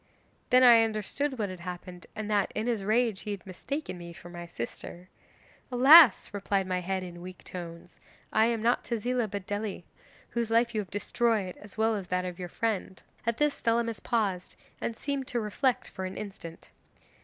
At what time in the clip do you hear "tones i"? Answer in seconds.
7.43-8.47